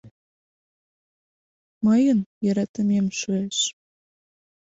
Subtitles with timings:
[1.85, 3.57] Мыйын йӧратымем шуэш.